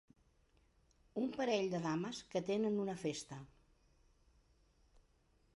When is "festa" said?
3.05-3.39